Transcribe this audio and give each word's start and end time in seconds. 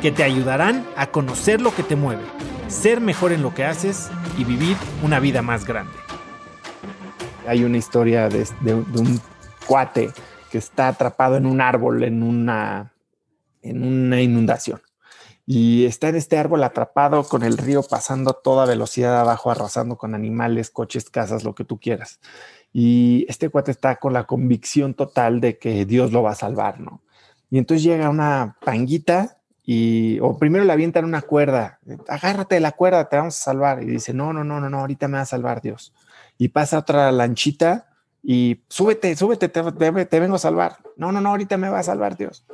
que 0.00 0.12
te 0.12 0.22
ayudarán 0.22 0.86
a 0.96 1.08
conocer 1.08 1.60
lo 1.60 1.74
que 1.74 1.82
te 1.82 1.96
mueve 1.96 2.22
ser 2.68 3.00
mejor 3.00 3.32
en 3.32 3.42
lo 3.42 3.54
que 3.54 3.64
haces 3.64 4.10
y 4.36 4.44
vivir 4.44 4.76
una 5.02 5.20
vida 5.20 5.42
más 5.42 5.66
grande. 5.66 5.92
Hay 7.46 7.64
una 7.64 7.78
historia 7.78 8.28
de, 8.28 8.44
un 8.74 9.20
cuate 9.66 10.10
que 10.50 10.58
está 10.58 10.88
atrapado 10.88 11.36
en 11.36 11.46
un 11.46 11.60
árbol 11.60 12.02
en 12.02 12.22
una, 12.22 12.92
en 13.62 13.84
una 13.84 14.20
inundación. 14.20 14.80
Y 15.48 15.84
está 15.84 16.08
en 16.08 16.16
este 16.16 16.38
árbol 16.38 16.64
atrapado 16.64 17.22
con 17.22 17.44
el 17.44 17.56
río 17.56 17.84
pasando 17.84 18.30
a 18.30 18.42
toda 18.42 18.66
velocidad 18.66 19.20
abajo, 19.20 19.52
arrasando 19.52 19.96
con 19.96 20.16
animales, 20.16 20.70
coches, 20.70 21.08
casas, 21.08 21.44
lo 21.44 21.54
que 21.54 21.64
tú 21.64 21.78
quieras. 21.78 22.18
Y 22.72 23.26
este 23.28 23.48
cuate 23.48 23.70
está 23.70 23.96
con 23.96 24.12
la 24.12 24.24
convicción 24.24 24.94
total 24.94 25.40
de 25.40 25.56
que 25.56 25.84
Dios 25.84 26.10
lo 26.10 26.24
va 26.24 26.32
a 26.32 26.34
salvar, 26.34 26.80
¿no? 26.80 27.00
Y 27.48 27.58
entonces 27.58 27.84
llega 27.84 28.10
una 28.10 28.56
panguita 28.64 29.35
y 29.68 30.20
o 30.20 30.38
primero 30.38 30.64
le 30.64 30.72
avientan 30.72 31.04
una 31.04 31.22
cuerda, 31.22 31.80
agárrate 32.06 32.54
de 32.54 32.60
la 32.60 32.70
cuerda, 32.70 33.08
te 33.08 33.16
vamos 33.16 33.36
a 33.36 33.42
salvar. 33.42 33.82
Y 33.82 33.86
dice, 33.86 34.14
no, 34.14 34.32
no, 34.32 34.44
no, 34.44 34.60
no, 34.60 34.70
no, 34.70 34.78
ahorita 34.78 35.08
me 35.08 35.16
va 35.16 35.22
a 35.22 35.26
salvar 35.26 35.60
Dios. 35.60 35.92
Y 36.38 36.48
pasa 36.48 36.78
otra 36.78 37.10
lanchita 37.10 37.88
y 38.22 38.62
súbete, 38.68 39.16
súbete, 39.16 39.48
te, 39.48 40.20
vengo 40.20 40.36
a 40.36 40.38
salvar. 40.38 40.78
No, 40.96 41.10
no, 41.10 41.20
no, 41.20 41.30
ahorita 41.30 41.56
me 41.56 41.68
va 41.68 41.80
a 41.80 41.82
salvar 41.82 42.16
Dios. 42.16 42.46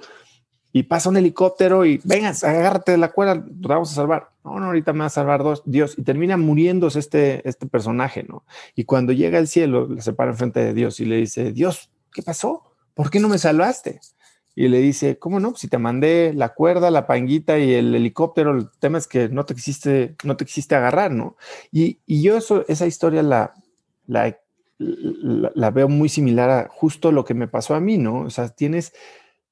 Y 0.72 0.84
pasa 0.84 1.10
un 1.10 1.18
helicóptero 1.18 1.84
y 1.84 2.00
venga, 2.02 2.30
agárrate 2.30 2.92
de 2.92 2.98
la 2.98 3.10
cuerda, 3.12 3.44
te 3.44 3.68
vamos 3.68 3.92
a 3.92 3.94
salvar. 3.94 4.30
No, 4.42 4.58
no, 4.58 4.66
ahorita 4.66 4.94
me 4.94 5.00
va 5.00 5.06
a 5.06 5.10
salvar 5.10 5.42
Dios. 5.66 5.94
Y 5.98 6.02
termina 6.04 6.38
muriéndose 6.38 6.98
este, 6.98 7.46
este 7.46 7.66
personaje, 7.66 8.22
¿no? 8.22 8.46
Y 8.74 8.84
cuando 8.84 9.12
llega 9.12 9.36
al 9.36 9.48
cielo, 9.48 9.86
le 9.86 10.00
separa 10.00 10.30
enfrente 10.30 10.60
de 10.60 10.72
Dios 10.72 10.98
y 10.98 11.04
le 11.04 11.16
dice, 11.16 11.52
Dios, 11.52 11.90
¿qué 12.10 12.22
pasó? 12.22 12.72
¿Por 12.94 13.10
qué 13.10 13.20
no 13.20 13.28
me 13.28 13.36
salvaste? 13.36 14.00
Y 14.54 14.68
le 14.68 14.78
dice, 14.78 15.18
¿cómo 15.18 15.40
no? 15.40 15.54
Si 15.56 15.68
te 15.68 15.78
mandé 15.78 16.32
la 16.34 16.50
cuerda, 16.50 16.90
la 16.90 17.06
panguita 17.06 17.58
y 17.58 17.72
el 17.72 17.94
helicóptero, 17.94 18.54
el 18.54 18.68
tema 18.78 18.98
es 18.98 19.06
que 19.06 19.28
no 19.28 19.44
te 19.44 19.54
quisiste, 19.54 20.16
no 20.24 20.36
te 20.36 20.44
quisiste 20.44 20.74
agarrar, 20.74 21.10
¿no? 21.10 21.36
Y, 21.70 21.98
yo 22.06 22.36
eso, 22.36 22.64
esa 22.68 22.86
historia 22.86 23.22
la, 23.22 23.54
la, 24.06 24.36
la, 24.78 25.70
veo 25.70 25.88
muy 25.88 26.08
similar 26.08 26.50
a 26.50 26.68
justo 26.68 27.12
lo 27.12 27.24
que 27.24 27.34
me 27.34 27.48
pasó 27.48 27.74
a 27.74 27.80
mí, 27.80 27.96
¿no? 27.96 28.20
O 28.20 28.30
sea, 28.30 28.48
tienes 28.50 28.92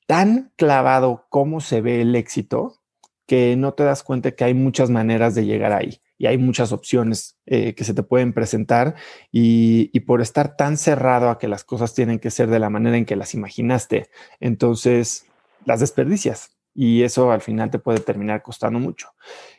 tan 0.06 0.52
clavado 0.56 1.26
cómo 1.30 1.60
se 1.60 1.80
ve 1.80 2.02
el 2.02 2.14
éxito 2.14 2.76
que 3.26 3.56
no 3.56 3.72
te 3.74 3.84
das 3.84 4.02
cuenta 4.02 4.32
que 4.32 4.44
hay 4.44 4.54
muchas 4.54 4.90
maneras 4.90 5.34
de 5.34 5.46
llegar 5.46 5.72
ahí 5.72 5.99
y 6.20 6.26
hay 6.26 6.36
muchas 6.36 6.70
opciones 6.72 7.38
eh, 7.46 7.74
que 7.74 7.82
se 7.82 7.94
te 7.94 8.02
pueden 8.02 8.34
presentar 8.34 8.94
y, 9.32 9.98
por 10.00 10.20
estar 10.20 10.54
tan 10.54 10.76
cerrado 10.76 11.30
a 11.30 11.38
que 11.38 11.48
las 11.48 11.64
cosas 11.64 11.94
tienen 11.94 12.18
que 12.18 12.30
ser 12.30 12.50
de 12.50 12.58
la 12.58 12.68
manera 12.68 12.98
en 12.98 13.06
que 13.06 13.16
las 13.16 13.32
imaginaste, 13.32 14.10
entonces 14.38 15.24
las 15.64 15.80
desperdicias 15.80 16.50
y 16.74 17.04
eso 17.04 17.32
al 17.32 17.41
final 17.41 17.70
te 17.70 17.78
puede 17.78 18.00
terminar 18.00 18.42
costando 18.42 18.78
mucho. 18.78 19.08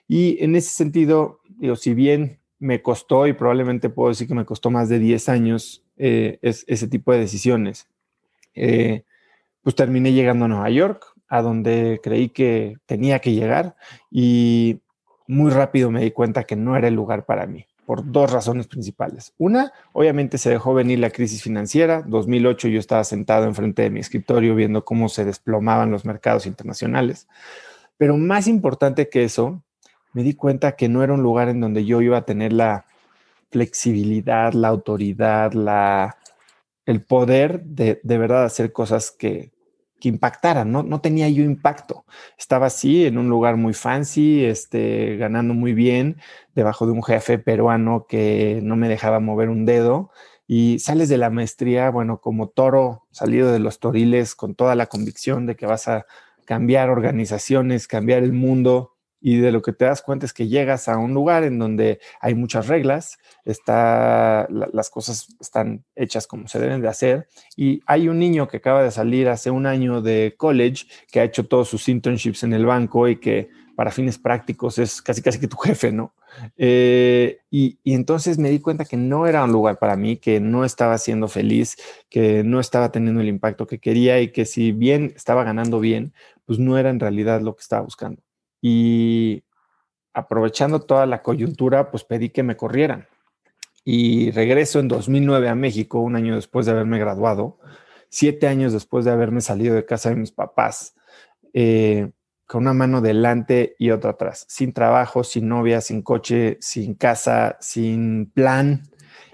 Y 0.07 0.37
en 0.43 0.55
ese 0.55 0.69
sentido, 0.69 1.39
digo, 1.49 1.75
si 1.75 1.95
bien 1.95 2.39
me 2.59 2.83
costó 2.83 3.25
y 3.25 3.33
probablemente 3.33 3.89
puedo 3.89 4.09
decir 4.09 4.27
que 4.27 4.35
me 4.35 4.45
costó 4.45 4.69
más 4.69 4.87
de 4.87 4.99
10 4.99 5.29
años 5.29 5.83
eh, 5.97 6.37
ese 6.43 6.87
tipo 6.87 7.11
de 7.11 7.17
decisiones, 7.17 7.87
eh, 8.53 9.03
pues 9.63 9.75
terminé 9.75 10.13
llegando 10.13 10.45
a 10.45 10.47
Nueva 10.47 10.69
York, 10.69 11.07
a 11.27 11.41
donde 11.41 11.99
creí 12.03 12.29
que 12.29 12.77
tenía 12.85 13.17
que 13.17 13.31
llegar 13.33 13.75
y 14.11 14.81
muy 15.31 15.49
rápido 15.49 15.89
me 15.91 16.01
di 16.01 16.11
cuenta 16.11 16.43
que 16.43 16.57
no 16.57 16.75
era 16.75 16.89
el 16.89 16.93
lugar 16.93 17.25
para 17.25 17.47
mí, 17.47 17.65
por 17.85 18.11
dos 18.11 18.29
razones 18.29 18.67
principales. 18.67 19.33
Una, 19.37 19.71
obviamente 19.93 20.37
se 20.37 20.49
dejó 20.49 20.73
venir 20.73 20.99
la 20.99 21.09
crisis 21.09 21.41
financiera. 21.41 22.03
2008 22.05 22.67
yo 22.67 22.79
estaba 22.81 23.05
sentado 23.05 23.45
enfrente 23.45 23.81
de 23.83 23.89
mi 23.89 24.01
escritorio 24.01 24.55
viendo 24.55 24.83
cómo 24.83 25.07
se 25.07 25.23
desplomaban 25.23 25.89
los 25.89 26.03
mercados 26.03 26.45
internacionales. 26.47 27.29
Pero 27.95 28.17
más 28.17 28.47
importante 28.47 29.07
que 29.07 29.23
eso, 29.23 29.63
me 30.11 30.23
di 30.23 30.33
cuenta 30.33 30.73
que 30.73 30.89
no 30.89 31.01
era 31.01 31.13
un 31.13 31.23
lugar 31.23 31.47
en 31.47 31.61
donde 31.61 31.85
yo 31.85 32.01
iba 32.01 32.17
a 32.17 32.25
tener 32.25 32.51
la 32.51 32.85
flexibilidad, 33.51 34.51
la 34.51 34.67
autoridad, 34.67 35.53
la, 35.53 36.17
el 36.85 37.03
poder 37.03 37.63
de, 37.63 38.01
de 38.03 38.17
verdad 38.17 38.43
hacer 38.43 38.73
cosas 38.73 39.11
que, 39.11 39.51
que 40.01 40.09
impactara, 40.09 40.65
no, 40.65 40.83
no 40.83 40.99
tenía 40.99 41.29
yo 41.29 41.43
impacto. 41.43 42.05
Estaba 42.37 42.65
así 42.65 43.05
en 43.05 43.17
un 43.17 43.29
lugar 43.29 43.55
muy 43.55 43.73
fancy, 43.73 44.43
este, 44.43 45.15
ganando 45.15 45.53
muy 45.53 45.73
bien, 45.73 46.17
debajo 46.55 46.85
de 46.85 46.91
un 46.91 47.03
jefe 47.03 47.39
peruano 47.39 48.05
que 48.09 48.59
no 48.63 48.75
me 48.75 48.89
dejaba 48.89 49.21
mover 49.21 49.49
un 49.49 49.65
dedo. 49.65 50.11
Y 50.47 50.79
sales 50.79 51.07
de 51.07 51.17
la 51.17 51.29
maestría, 51.29 51.89
bueno, 51.89 52.19
como 52.19 52.49
toro 52.49 53.07
salido 53.11 53.53
de 53.53 53.59
los 53.59 53.79
toriles 53.79 54.35
con 54.35 54.55
toda 54.55 54.75
la 54.75 54.87
convicción 54.87 55.45
de 55.45 55.55
que 55.55 55.65
vas 55.65 55.87
a 55.87 56.05
cambiar 56.43 56.89
organizaciones, 56.89 57.87
cambiar 57.87 58.23
el 58.23 58.33
mundo, 58.33 58.97
y 59.21 59.37
de 59.37 59.51
lo 59.51 59.61
que 59.61 59.71
te 59.71 59.85
das 59.85 60.01
cuenta 60.01 60.25
es 60.25 60.33
que 60.33 60.47
llegas 60.47 60.89
a 60.89 60.97
un 60.97 61.13
lugar 61.13 61.43
en 61.43 61.59
donde 61.59 61.99
hay 62.19 62.33
muchas 62.33 62.67
reglas, 62.67 63.19
está, 63.45 64.47
las 64.49 64.89
cosas 64.89 65.27
están 65.39 65.85
hechas 65.95 66.25
como 66.25 66.47
se 66.47 66.59
deben 66.59 66.81
de 66.81 66.87
hacer 66.87 67.27
y 67.55 67.81
hay 67.85 68.09
un 68.09 68.17
niño 68.17 68.47
que 68.47 68.57
acaba 68.57 68.83
de 68.83 68.91
salir 68.91 69.29
hace 69.29 69.51
un 69.51 69.67
año 69.67 70.01
de 70.01 70.33
college 70.37 70.87
que 71.11 71.19
ha 71.19 71.23
hecho 71.23 71.45
todos 71.45 71.69
sus 71.69 71.87
internships 71.87 72.43
en 72.43 72.53
el 72.53 72.65
banco 72.65 73.07
y 73.07 73.17
que 73.17 73.49
para 73.75 73.91
fines 73.91 74.17
prácticos 74.17 74.79
es 74.79 75.01
casi 75.01 75.21
casi 75.21 75.39
que 75.39 75.47
tu 75.47 75.57
jefe, 75.57 75.91
¿no? 75.91 76.13
Eh, 76.57 77.39
y, 77.49 77.79
y, 77.83 77.93
entonces 77.93 78.37
me 78.37 78.49
di 78.49 78.59
cuenta 78.59 78.85
que 78.85 78.97
no 78.97 79.27
era 79.27 79.43
un 79.43 79.51
lugar 79.51 79.79
para 79.79 79.95
mí, 79.95 80.17
que 80.17 80.39
no 80.39 80.65
estaba 80.65 80.97
siendo 80.97 81.27
feliz, 81.27 81.77
que 82.09 82.43
no 82.43 82.59
estaba 82.59 82.91
teniendo 82.91 83.21
el 83.21 83.27
impacto 83.27 83.67
que 83.67 83.79
quería 83.79 84.21
y 84.21 84.31
que 84.31 84.45
si 84.45 84.71
bien 84.71 85.13
estaba 85.15 85.43
ganando 85.43 85.79
bien, 85.79 86.13
pues 86.45 86.59
no 86.59 86.77
era 86.77 86.89
en 86.89 86.99
realidad 86.99 87.41
lo 87.41 87.55
que 87.55 87.61
estaba 87.61 87.81
buscando 87.81 88.21
y 88.61 89.43
aprovechando 90.13 90.81
toda 90.81 91.05
la 91.05 91.21
coyuntura, 91.21 91.91
pues 91.91 92.03
pedí 92.03 92.29
que 92.29 92.43
me 92.43 92.57
corrieran. 92.57 93.07
Y 93.83 94.31
regreso 94.31 94.79
en 94.79 94.87
2009 94.87 95.49
a 95.49 95.55
México, 95.55 95.99
un 95.99 96.15
año 96.15 96.35
después 96.35 96.65
de 96.65 96.73
haberme 96.73 96.99
graduado, 96.99 97.59
siete 98.09 98.47
años 98.47 98.73
después 98.73 99.05
de 99.05 99.11
haberme 99.11 99.41
salido 99.41 99.73
de 99.73 99.85
casa 99.85 100.09
de 100.09 100.17
mis 100.17 100.31
papás, 100.31 100.95
eh, 101.53 102.11
con 102.45 102.63
una 102.63 102.73
mano 102.73 103.01
delante 103.01 103.75
y 103.79 103.91
otra 103.91 104.11
atrás, 104.11 104.45
sin 104.49 104.73
trabajo, 104.73 105.23
sin 105.23 105.47
novia, 105.47 105.81
sin 105.81 106.01
coche, 106.01 106.57
sin 106.59 106.93
casa, 106.93 107.57
sin 107.61 108.29
plan. 108.29 108.83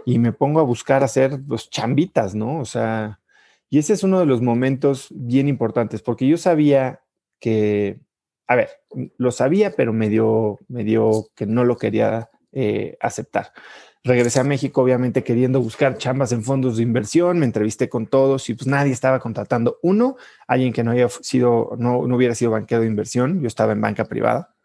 Y 0.05 0.19
me 0.19 0.31
pongo 0.31 0.59
a 0.59 0.63
buscar 0.63 1.03
hacer 1.03 1.31
los 1.31 1.47
pues, 1.47 1.69
chambitas, 1.69 2.35
¿no? 2.35 2.59
O 2.59 2.65
sea, 2.65 3.19
y 3.69 3.79
ese 3.79 3.93
es 3.93 4.03
uno 4.03 4.19
de 4.19 4.27
los 4.27 4.41
momentos 4.41 5.07
bien 5.11 5.47
importantes, 5.47 6.01
porque 6.01 6.27
yo 6.27 6.37
sabía 6.37 7.01
que 7.39 7.99
a 8.47 8.55
ver, 8.55 8.69
lo 9.17 9.31
sabía, 9.31 9.71
pero 9.75 9.93
me 9.93 10.09
dio, 10.09 10.59
me 10.67 10.83
dio 10.83 11.27
que 11.35 11.45
no 11.45 11.63
lo 11.63 11.77
quería 11.77 12.29
eh, 12.51 12.97
aceptar. 13.01 13.51
Regresé 14.03 14.39
a 14.39 14.43
México, 14.45 14.81
obviamente 14.81 15.23
queriendo 15.23 15.61
buscar 15.61 15.97
chambas 15.97 16.31
en 16.31 16.43
fondos 16.43 16.77
de 16.77 16.83
inversión, 16.83 17.39
me 17.39 17.45
entrevisté 17.45 17.89
con 17.89 18.07
todos 18.07 18.49
y 18.49 18.53
pues 18.53 18.67
nadie 18.67 18.93
estaba 18.93 19.19
contratando. 19.19 19.79
Uno, 19.81 20.15
alguien 20.47 20.71
que 20.71 20.83
no 20.83 20.91
había 20.91 21.09
sido, 21.09 21.75
no, 21.77 22.07
no 22.07 22.15
hubiera 22.15 22.35
sido 22.35 22.51
banquero 22.51 22.81
de 22.81 22.87
inversión, 22.87 23.41
yo 23.41 23.47
estaba 23.47 23.73
en 23.73 23.81
banca 23.81 24.05
privada 24.05 24.56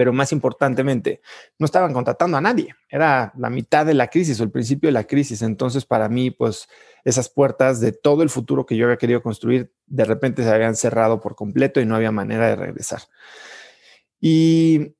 pero 0.00 0.14
más 0.14 0.32
importantemente, 0.32 1.20
no 1.58 1.66
estaban 1.66 1.92
contratando 1.92 2.38
a 2.38 2.40
nadie. 2.40 2.74
Era 2.88 3.34
la 3.36 3.50
mitad 3.50 3.84
de 3.84 3.92
la 3.92 4.06
crisis 4.06 4.40
o 4.40 4.44
el 4.44 4.50
principio 4.50 4.88
de 4.88 4.92
la 4.92 5.04
crisis. 5.04 5.42
Entonces, 5.42 5.84
para 5.84 6.08
mí, 6.08 6.30
pues 6.30 6.70
esas 7.04 7.28
puertas 7.28 7.80
de 7.80 7.92
todo 7.92 8.22
el 8.22 8.30
futuro 8.30 8.64
que 8.64 8.78
yo 8.78 8.86
había 8.86 8.96
querido 8.96 9.22
construir, 9.22 9.74
de 9.84 10.06
repente 10.06 10.42
se 10.42 10.48
habían 10.48 10.74
cerrado 10.74 11.20
por 11.20 11.34
completo 11.34 11.82
y 11.82 11.84
no 11.84 11.96
había 11.96 12.12
manera 12.12 12.48
de 12.48 12.56
regresar. 12.56 13.02
Y, 14.18 14.94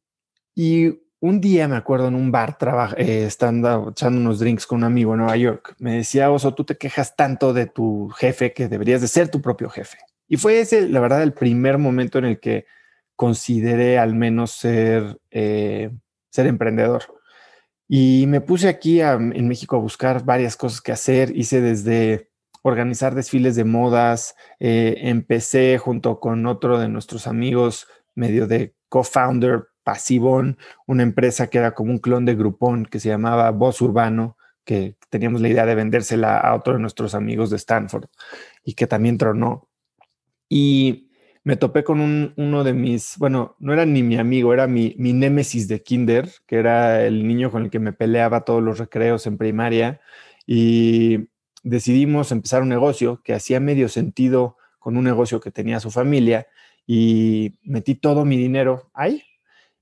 un 1.20 1.41
día 1.41 1.67
me 1.67 1.76
acuerdo 1.76 2.08
en 2.08 2.14
un 2.14 2.31
bar, 2.31 2.58
eh, 2.99 3.25
estando 3.26 3.93
echando 3.93 4.20
unos 4.20 4.38
drinks 4.38 4.67
con 4.67 4.81
un 4.81 4.85
amigo 4.85 5.14
en 5.14 5.20
Nueva 5.20 5.37
York, 5.38 5.76
me 5.79 5.97
decía, 5.97 6.31
Oso, 6.31 6.52
tú 6.52 6.64
te 6.64 6.76
quejas 6.76 7.17
tanto 7.17 7.55
de 7.55 7.64
tu 7.64 8.11
jefe 8.11 8.52
que 8.52 8.69
deberías 8.69 9.00
de 9.00 9.08
ser 9.08 9.31
tu 9.31 9.41
propio 9.41 9.70
jefe. 9.70 9.97
Y 10.29 10.37
fue 10.37 10.61
ese, 10.61 10.91
la 10.91 11.00
verdad, 11.00 11.23
el 11.23 11.32
primer 11.32 11.79
momento 11.79 12.19
en 12.19 12.26
el 12.26 12.38
que 12.38 12.67
consideré 13.20 13.99
al 13.99 14.14
menos 14.14 14.50
ser, 14.50 15.20
eh, 15.31 15.90
ser 16.31 16.46
emprendedor. 16.46 17.02
Y 17.87 18.25
me 18.28 18.40
puse 18.40 18.67
aquí 18.67 19.02
en 19.02 19.46
México 19.46 19.76
a 19.76 19.78
buscar 19.78 20.25
varias 20.25 20.56
cosas 20.56 20.81
que 20.81 20.93
hacer. 20.93 21.37
Hice 21.37 21.61
desde 21.61 22.31
organizar 22.62 23.14
desfiles 23.14 23.56
de 23.56 23.64
modas, 23.64 24.37
eh, 24.58 24.94
empecé 25.02 25.76
junto 25.76 26.19
con 26.19 26.46
otro 26.46 26.78
de 26.78 26.88
nuestros 26.88 27.26
amigos, 27.26 27.88
medio 28.14 28.46
de 28.46 28.75
co-founder, 28.88 29.66
pasivón, 29.84 30.56
una 30.87 31.02
empresa 31.02 31.49
que 31.49 31.58
era 31.58 31.75
como 31.75 31.90
un 31.90 31.99
clon 31.99 32.25
de 32.25 32.37
Groupon 32.37 32.87
que 32.87 33.00
se 33.00 33.11
llamaba 33.11 33.50
Voz 33.50 33.82
Urbano, 33.82 34.38
que 34.64 34.96
teníamos 35.11 35.43
la 35.43 35.50
idea 35.50 35.66
de 35.66 35.75
vendérsela 35.75 36.38
a 36.38 36.55
otro 36.55 36.73
de 36.73 36.78
nuestros 36.78 37.14
amigos 37.14 37.50
de 37.50 37.56
Stanford 37.56 38.06
y 38.64 38.73
que 38.73 38.87
también 38.87 39.19
tronó. 39.19 39.69
Y 40.49 41.10
me 41.42 41.56
topé 41.56 41.84
con 41.84 42.34
uno 42.37 42.64
de 42.64 42.72
mis, 42.72 43.16
bueno, 43.19 43.56
no 43.58 43.72
era 43.72 43.87
ni 43.87 44.02
mi 44.02 44.16
amigo, 44.16 44.52
era 44.52 44.66
mi, 44.66 44.94
mi 44.98 45.12
némesis 45.12 45.69
de 45.69 45.82
kinder, 45.82 46.28
que 46.46 46.56
era 46.56 47.04
el 47.04 47.26
niño 47.26 47.50
con 47.50 47.64
el 47.64 47.70
que 47.70 47.78
me 47.78 47.92
peleaba 47.92 48.44
todos 48.44 48.62
los 48.62 48.78
recreos 48.78 49.26
en 49.26 49.38
primaria. 49.38 50.00
Y 50.46 51.28
decidimos 51.62 52.31
empezar 52.32 52.62
un 52.62 52.69
negocio 52.69 53.22
que 53.25 53.32
hacía 53.32 53.58
medio 53.58 53.88
sentido 53.88 54.56
con 54.78 54.96
un 54.96 55.04
negocio 55.04 55.40
que 55.40 55.50
tenía 55.50 55.81
su 55.81 55.90
familia 55.90 56.46
y 56.87 57.58
metí 57.62 57.94
todo 57.94 58.25
mi 58.25 58.37
dinero 58.37 58.90
ahí. 58.92 59.22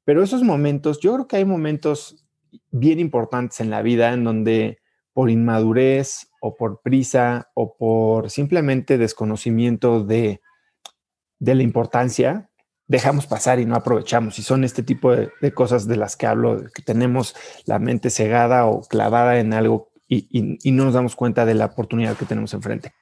Pero 0.05 0.23
esos 0.23 0.43
momentos, 0.43 1.01
yo 1.01 1.15
creo 1.15 1.29
que 1.29 1.37
hay 1.37 1.45
momentos 1.45 2.25
bien 2.71 3.01
importantes 3.01 3.61
en 3.61 3.71
la 3.71 3.83
vida 3.83 4.13
en 4.13 4.25
donde 4.25 4.79
por 5.13 5.31
inmadurez 5.31 6.31
o 6.41 6.57
por 6.57 6.83
prisa 6.83 7.51
o 7.55 7.77
por 7.77 8.31
simplemente 8.31 8.97
desconocimiento 8.97 10.05
de, 10.05 10.41
de 11.39 11.55
la 11.55 11.63
importancia, 11.63 12.51
dejamos 12.87 13.27
pasar 13.27 13.61
y 13.61 13.67
no 13.67 13.77
aprovechamos. 13.77 14.39
Y 14.39 14.43
son 14.43 14.65
este 14.65 14.83
tipo 14.83 15.15
de, 15.15 15.53
cosas 15.53 15.87
de 15.87 15.97
las 15.97 16.17
que 16.17 16.27
hablo, 16.27 16.65
que 16.75 16.83
tenemos 16.83 17.35
la 17.67 17.79
mente 17.79 18.11
cegada 18.11 18.67
o 18.67 18.83
clavada 18.83 19.39
en 19.39 19.53
algo 19.53 19.91
y, 20.09 20.27
y 20.31 20.73
no 20.73 20.85
nos 20.85 20.95
damos 20.95 21.15
cuenta 21.17 21.45
de 21.45 21.55
la 21.55 21.67
oportunidad 21.67 22.17
que 22.17 22.25
tenemos 22.25 22.55
enfrente. 22.55 22.95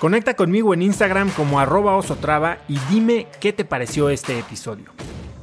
Conecta 0.00 0.34
conmigo 0.34 0.74
en 0.74 0.82
Instagram 0.82 1.30
como 1.30 1.58
arroba 1.58 1.96
osotrava 1.96 2.58
y 2.68 2.78
dime 2.90 3.26
qué 3.40 3.52
te 3.52 3.64
pareció 3.64 4.10
este 4.10 4.38
episodio. 4.38 4.92